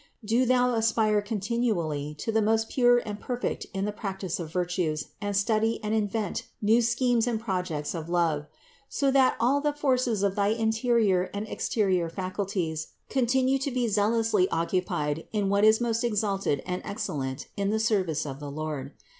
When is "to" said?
2.17-2.31, 13.59-13.69